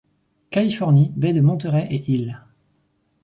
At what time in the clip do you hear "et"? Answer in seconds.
1.91-2.09